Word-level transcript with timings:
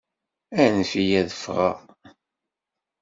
Anef-iyi 0.61 1.17
ad 1.21 1.29
ffɣeɣ! 1.35 1.77